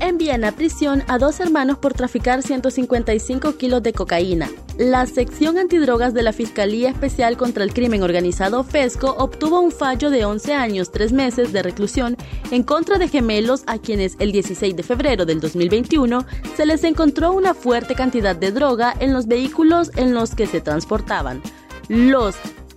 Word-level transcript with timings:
envían 0.00 0.44
a 0.44 0.52
prisión 0.52 1.02
a 1.08 1.18
dos 1.18 1.40
hermanos 1.40 1.78
por 1.78 1.94
traficar 1.94 2.42
155 2.42 3.56
kilos 3.56 3.82
de 3.82 3.92
cocaína. 3.92 4.48
La 4.78 5.06
sección 5.06 5.58
antidrogas 5.58 6.14
de 6.14 6.22
la 6.22 6.32
Fiscalía 6.32 6.90
Especial 6.90 7.36
contra 7.36 7.64
el 7.64 7.74
Crimen 7.74 8.02
Organizado 8.02 8.62
FESCO 8.62 9.14
obtuvo 9.18 9.60
un 9.60 9.72
fallo 9.72 10.10
de 10.10 10.24
11 10.24 10.54
años, 10.54 10.92
3 10.92 11.12
meses 11.12 11.52
de 11.52 11.62
reclusión 11.62 12.16
en 12.50 12.62
contra 12.62 12.98
de 12.98 13.08
gemelos 13.08 13.64
a 13.66 13.78
quienes 13.78 14.14
el 14.18 14.30
16 14.30 14.76
de 14.76 14.82
febrero 14.82 15.26
del 15.26 15.40
2021 15.40 16.24
se 16.56 16.66
les 16.66 16.84
encontró 16.84 17.32
una 17.32 17.54
fuerte 17.54 17.94
cantidad 17.94 18.36
de 18.36 18.52
droga 18.52 18.94
en 19.00 19.12
los 19.12 19.26
vehículos 19.26 19.90
en 19.96 20.14
los 20.14 20.34
que 20.34 20.46
se 20.46 20.60
transportaban. 20.60 21.42
Los 21.88 22.36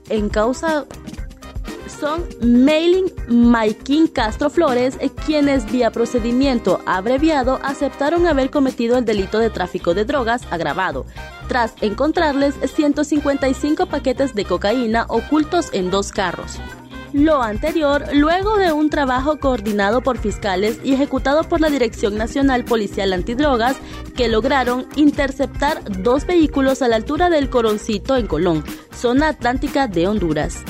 encausados 0.10 0.88
son 2.01 2.25
Mailing 2.41 3.14
Maikin 3.28 4.07
Castro 4.07 4.50
Flores, 4.50 4.97
eh, 5.00 5.11
quienes 5.23 5.71
vía 5.71 5.92
procedimiento 5.92 6.82
abreviado 6.87 7.59
aceptaron 7.64 8.25
haber 8.25 8.50
cometido 8.50 8.97
el 8.97 9.05
delito 9.05 9.37
de 9.37 9.51
tráfico 9.51 9.93
de 9.93 10.04
drogas 10.04 10.42
agravado, 10.50 11.06
tras 11.47 11.75
encontrarles 11.82 12.56
155 12.75 13.86
paquetes 13.86 14.33
de 14.33 14.45
cocaína 14.45 15.06
ocultos 15.09 15.69
en 15.73 15.92
dos 15.92 16.11
carros. 16.11 16.59
Lo 17.14 17.43
anterior, 17.43 18.06
luego 18.14 18.57
de 18.57 18.71
un 18.71 18.89
trabajo 18.89 19.37
coordinado 19.37 20.01
por 20.01 20.18
fiscales 20.18 20.79
y 20.83 20.93
ejecutado 20.93 21.43
por 21.43 21.61
la 21.61 21.70
Dirección 21.70 22.18
Nacional 22.18 22.65
Policial 22.65 23.14
Antidrogas, 23.14 23.75
que 24.15 24.28
lograron 24.28 24.87
interceptar 24.95 25.83
dos 26.01 26.25
vehículos 26.25 26.81
a 26.81 26.87
la 26.87 26.95
altura 26.95 27.29
del 27.29 27.51
Coroncito 27.51 28.18
en 28.18 28.25
Colón, 28.25 28.64
zona 28.92 29.28
atlántica 29.28 29.87
de 29.87 30.07
Honduras. 30.07 30.64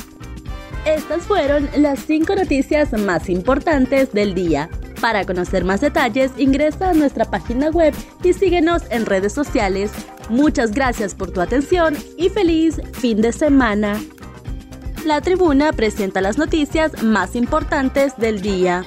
Estas 0.85 1.23
fueron 1.23 1.69
las 1.77 1.99
cinco 1.99 2.35
noticias 2.35 2.91
más 2.93 3.29
importantes 3.29 4.11
del 4.13 4.33
día. 4.33 4.67
Para 4.99 5.25
conocer 5.25 5.63
más 5.63 5.81
detalles, 5.81 6.31
ingresa 6.37 6.89
a 6.89 6.93
nuestra 6.93 7.25
página 7.25 7.69
web 7.69 7.93
y 8.23 8.33
síguenos 8.33 8.81
en 8.89 9.05
redes 9.05 9.31
sociales. 9.31 9.91
Muchas 10.29 10.71
gracias 10.71 11.13
por 11.13 11.31
tu 11.31 11.39
atención 11.39 11.95
y 12.17 12.29
feliz 12.29 12.81
fin 12.93 13.21
de 13.21 13.31
semana. 13.31 14.01
La 15.05 15.21
tribuna 15.21 15.71
presenta 15.71 16.19
las 16.19 16.39
noticias 16.39 17.03
más 17.03 17.35
importantes 17.35 18.17
del 18.17 18.41
día. 18.41 18.83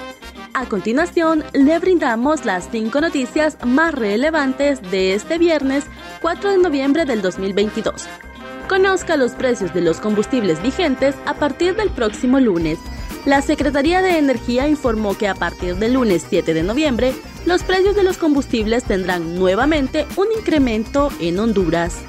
A 0.53 0.67
continuación, 0.67 1.45
le 1.53 1.79
brindamos 1.79 2.45
las 2.45 2.69
cinco 2.71 3.01
noticias 3.01 3.57
más 3.65 3.95
relevantes 3.95 4.81
de 4.91 5.15
este 5.15 5.39
viernes 5.39 5.85
4 6.23 6.51
de 6.51 6.59
noviembre 6.59 7.05
del 7.05 7.23
2022. 7.23 8.09
Conozca 8.69 9.17
los 9.17 9.33
precios 9.33 9.75
de 9.75 9.83
los 9.83 10.01
combustibles 10.01 10.63
vigentes 10.63 11.15
a 11.27 11.35
partir 11.35 11.77
del 11.77 11.91
próximo 11.91 12.41
lunes. 12.41 12.79
La 13.27 13.43
Secretaría 13.43 14.03
de 14.03 14.19
Energía 14.19 14.69
informó 14.69 15.17
que 15.17 15.29
a 15.29 15.35
partir 15.35 15.77
del 15.77 15.95
lunes 15.95 16.27
7 16.29 16.55
de 16.55 16.63
noviembre, 16.63 17.15
los 17.47 17.63
precios 17.63 17.95
de 17.95 18.03
los 18.03 18.19
combustibles 18.19 18.85
tendrán 18.85 19.37
nuevamente 19.37 20.07
un 20.17 20.29
incremento 20.37 21.11
en 21.21 21.39
Honduras. 21.39 22.03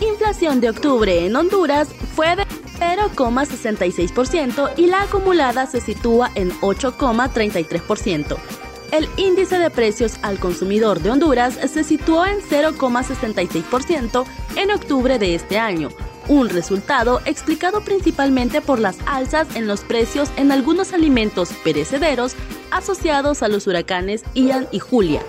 Inflación 0.00 0.60
de 0.60 0.70
octubre 0.70 1.24
en 1.24 1.36
Honduras 1.36 1.88
fue 2.14 2.36
de 2.36 2.44
0,66% 2.78 4.72
y 4.76 4.86
la 4.86 5.02
acumulada 5.02 5.66
se 5.66 5.80
sitúa 5.80 6.30
en 6.34 6.50
8,33%. 6.60 8.63
El 8.94 9.08
índice 9.16 9.58
de 9.58 9.70
precios 9.70 10.18
al 10.22 10.38
consumidor 10.38 11.00
de 11.00 11.10
Honduras 11.10 11.54
se 11.54 11.82
situó 11.82 12.24
en 12.26 12.38
0,66% 12.38 14.24
en 14.54 14.70
octubre 14.70 15.18
de 15.18 15.34
este 15.34 15.58
año, 15.58 15.88
un 16.28 16.48
resultado 16.48 17.20
explicado 17.24 17.80
principalmente 17.80 18.60
por 18.60 18.78
las 18.78 18.98
alzas 19.06 19.56
en 19.56 19.66
los 19.66 19.80
precios 19.80 20.30
en 20.36 20.52
algunos 20.52 20.92
alimentos 20.92 21.50
perecederos 21.64 22.36
asociados 22.70 23.42
a 23.42 23.48
los 23.48 23.66
huracanes 23.66 24.22
Ian 24.32 24.68
y 24.70 24.78
Julia. 24.78 25.22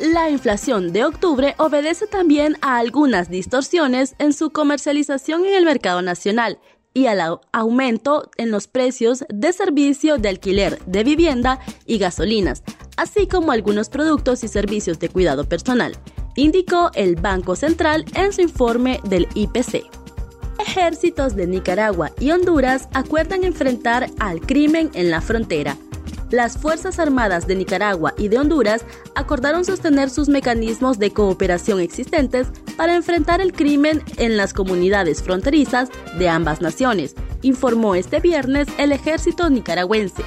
La 0.00 0.28
inflación 0.28 0.92
de 0.92 1.04
octubre 1.04 1.54
obedece 1.58 2.08
también 2.08 2.56
a 2.60 2.78
algunas 2.78 3.30
distorsiones 3.30 4.16
en 4.18 4.32
su 4.32 4.50
comercialización 4.50 5.46
en 5.46 5.54
el 5.54 5.64
mercado 5.64 6.02
nacional 6.02 6.58
y 6.96 7.08
al 7.08 7.40
aumento 7.52 8.30
en 8.38 8.50
los 8.50 8.68
precios 8.68 9.26
de 9.28 9.52
servicio 9.52 10.16
de 10.16 10.30
alquiler 10.30 10.82
de 10.86 11.04
vivienda 11.04 11.60
y 11.84 11.98
gasolinas, 11.98 12.62
así 12.96 13.26
como 13.26 13.52
algunos 13.52 13.90
productos 13.90 14.42
y 14.44 14.48
servicios 14.48 14.98
de 14.98 15.10
cuidado 15.10 15.46
personal, 15.46 15.94
indicó 16.36 16.90
el 16.94 17.16
Banco 17.16 17.54
Central 17.54 18.06
en 18.14 18.32
su 18.32 18.40
informe 18.40 19.00
del 19.04 19.28
IPC. 19.34 19.84
Ejércitos 20.58 21.36
de 21.36 21.46
Nicaragua 21.46 22.12
y 22.18 22.30
Honduras 22.30 22.88
acuerdan 22.94 23.44
enfrentar 23.44 24.08
al 24.18 24.40
crimen 24.40 24.90
en 24.94 25.10
la 25.10 25.20
frontera. 25.20 25.76
Las 26.30 26.58
Fuerzas 26.58 26.98
Armadas 26.98 27.46
de 27.46 27.54
Nicaragua 27.54 28.12
y 28.18 28.28
de 28.28 28.38
Honduras 28.38 28.84
acordaron 29.14 29.64
sostener 29.64 30.10
sus 30.10 30.28
mecanismos 30.28 30.98
de 30.98 31.12
cooperación 31.12 31.80
existentes 31.80 32.48
para 32.76 32.96
enfrentar 32.96 33.40
el 33.40 33.52
crimen 33.52 34.02
en 34.16 34.36
las 34.36 34.52
comunidades 34.52 35.22
fronterizas 35.22 35.88
de 36.18 36.28
ambas 36.28 36.60
naciones, 36.60 37.14
informó 37.42 37.94
este 37.94 38.20
viernes 38.20 38.66
el 38.78 38.92
ejército 38.92 39.48
nicaragüense, 39.50 40.24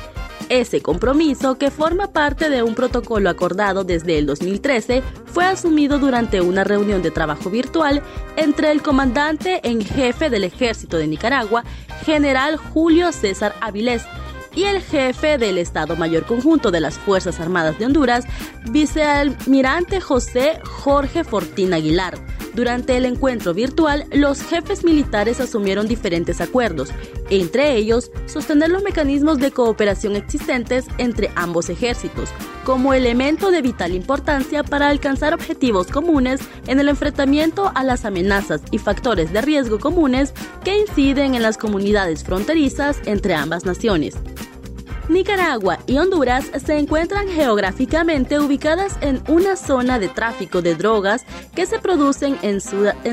ese 0.50 0.82
compromiso, 0.82 1.58
que 1.58 1.70
forma 1.70 2.12
parte 2.12 2.50
de 2.50 2.64
un 2.64 2.74
protocolo 2.74 3.30
acordado 3.30 3.84
desde 3.84 4.18
el 4.18 4.26
2013, 4.26 5.04
fue 5.26 5.46
asumido 5.46 6.00
durante 6.00 6.42
una 6.42 6.64
reunión 6.64 7.02
de 7.02 7.12
trabajo 7.12 7.50
virtual 7.52 8.02
entre 8.36 8.72
el 8.72 8.82
comandante 8.82 9.60
en 9.64 9.82
jefe 9.82 10.30
del 10.30 10.44
ejército 10.44 10.98
de 10.98 11.08
Nicaragua, 11.08 11.64
general 12.04 12.58
Julio 12.58 13.12
César 13.12 13.54
Avilés, 13.62 14.04
y 14.56 14.64
el 14.64 14.82
jefe 14.82 15.38
del 15.38 15.58
Estado 15.58 15.96
Mayor 15.96 16.26
Conjunto 16.26 16.72
de 16.72 16.80
las 16.80 16.98
Fuerzas 16.98 17.40
Armadas 17.40 17.78
de 17.80 17.86
Honduras, 17.86 18.26
vicealmirante 18.72 20.02
José 20.02 20.60
Jorge 20.64 21.24
Fortín 21.24 21.74
Aguilar. 21.74 22.18
Durante 22.54 22.98
el 22.98 23.06
encuentro 23.06 23.54
virtual, 23.54 24.06
los 24.12 24.42
jefes 24.42 24.84
militares 24.84 25.40
asumieron 25.40 25.88
diferentes 25.88 26.42
acuerdos, 26.42 26.90
entre 27.30 27.76
ellos 27.76 28.12
sostener 28.26 28.70
los 28.70 28.84
mecanismos 28.84 29.38
de 29.38 29.52
cooperación 29.52 30.16
existentes 30.16 30.86
entre 30.98 31.32
ambos 31.36 31.70
ejércitos, 31.70 32.30
como 32.66 32.94
elemento 32.94 33.52
de 33.52 33.62
vital 33.62 33.94
importancia 33.94 34.64
para 34.64 34.90
alcanzar 34.90 35.34
objetivos 35.34 35.88
comunes 35.88 36.42
en 36.68 36.80
el 36.80 36.90
enfrentamiento 36.90 37.72
a 37.76 37.84
las 37.84 38.06
amenazas 38.06 38.62
y 38.72 38.80
factores 38.80 39.32
de 39.32 39.42
riesgo 39.42 39.80
comunes 39.80 40.34
que 40.64 40.80
inciden 40.80 41.36
en 41.36 41.44
las 41.44 41.58
comunidades 41.58 42.24
fronterizas 42.24 42.98
entre 43.06 43.36
ambas 43.36 43.66
naciones. 43.66 44.16
Nicaragua 45.10 45.80
y 45.88 45.98
Honduras 45.98 46.52
se 46.64 46.78
encuentran 46.78 47.28
geográficamente 47.28 48.40
ubicadas 48.40 48.96
en 49.02 49.24
una 49.28 49.56
zona 49.56 49.98
de 49.98 50.08
tráfico 50.08 50.62
de 50.62 50.76
drogas 50.76 51.26
que 51.56 51.66
se 51.66 51.80
producen 51.80 52.38
en, 52.44 52.62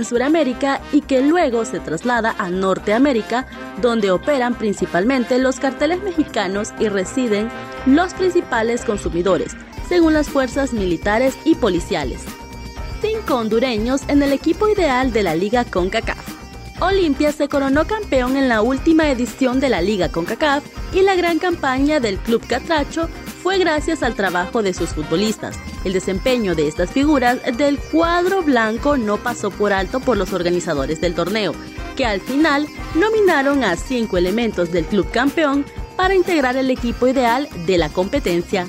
Sudamérica 0.05 0.83
y 0.93 1.01
que 1.01 1.23
luego 1.23 1.65
se 1.65 1.81
traslada 1.81 2.35
a 2.39 2.51
Norteamérica, 2.51 3.47
donde 3.81 4.11
operan 4.11 4.55
principalmente 4.55 5.39
los 5.39 5.59
carteles 5.59 6.03
mexicanos 6.03 6.75
y 6.79 6.89
residen 6.89 7.49
los 7.87 8.13
principales 8.13 8.85
consumidores, 8.85 9.57
según 9.89 10.13
las 10.13 10.29
fuerzas 10.29 10.75
militares 10.75 11.35
y 11.45 11.55
policiales. 11.55 12.25
Cinco 13.01 13.37
hondureños 13.37 14.03
en 14.09 14.23
el 14.23 14.33
equipo 14.33 14.69
ideal 14.69 15.13
de 15.13 15.23
la 15.23 15.35
Liga 15.35 15.65
CONCACAF. 15.65 16.36
Olimpia 16.81 17.33
se 17.33 17.49
coronó 17.49 17.87
campeón 17.87 18.37
en 18.37 18.49
la 18.49 18.61
última 18.61 19.09
edición 19.11 19.61
de 19.61 19.71
la 19.71 19.81
Liga 19.81 20.11
CONCACAF 20.11 20.63
y 20.93 21.01
la 21.01 21.15
gran 21.15 21.39
campaña 21.39 22.01
del 22.01 22.19
Club 22.19 22.47
Catracho 22.47 23.09
fue 23.43 23.59
gracias 23.59 24.03
al 24.03 24.15
trabajo 24.15 24.63
de 24.63 24.75
sus 24.75 24.91
futbolistas. 24.91 25.59
El 25.85 25.95
desempeño 25.95 26.55
de 26.55 26.69
estas 26.69 26.91
figuras 26.91 27.39
del 27.57 27.79
cuadro 27.79 28.43
blanco 28.43 28.99
no 28.99 29.17
pasó 29.17 29.51
por 29.51 29.73
alto 29.73 30.01
por 30.01 30.19
los 30.19 30.35
organizadores 30.35 31.01
del 31.01 31.15
torneo, 31.15 31.55
que 31.97 32.05
al 32.05 32.21
final 32.21 32.67
nominaron 32.95 33.65
a 33.65 33.77
cinco 33.77 34.19
elementos 34.19 34.71
del 34.71 34.85
club 34.85 35.11
campeón 35.11 35.65
para 35.97 36.15
integrar 36.15 36.57
el 36.57 36.71
equipo 36.71 37.09
ideal 37.09 37.49
de 37.65 37.79
la 37.79 37.89
competencia. 37.89 38.67